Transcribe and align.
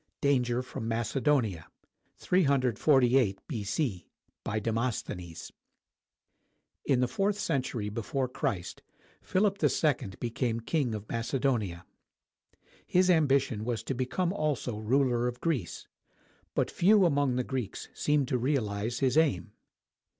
DANGER 0.21 0.63
FROM 0.63 0.87
MACEDONIA 0.87 1.67
[348 2.17 3.37
B.C.] 3.47 4.07
BY 4.43 4.59
DEMOSTHENES 4.59 5.51
[In 6.85 7.01
the 7.01 7.07
fourth 7.07 7.37
century 7.37 7.87
before 7.89 8.27
Christ, 8.27 8.81
Philip 9.21 9.59
II 9.63 10.09
became 10.19 10.59
King 10.59 10.95
of 10.95 11.07
Macedonia. 11.07 11.85
His 12.87 13.11
ambition 13.11 13.63
was 13.63 13.83
to 13.83 13.93
become 13.93 14.33
also 14.33 14.75
ruler 14.79 15.27
of 15.27 15.39
Greece; 15.39 15.87
but 16.55 16.71
few 16.71 17.05
among 17.05 17.35
the 17.35 17.43
Greeks 17.43 17.87
seemed 17.93 18.27
to 18.29 18.39
realize 18.39 19.01
his 19.01 19.19
aim. 19.19 19.51